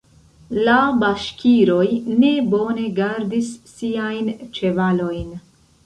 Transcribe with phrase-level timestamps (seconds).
[0.67, 1.85] La baŝkiroj
[2.25, 5.35] ne bone gardis siajn ĉevalojn.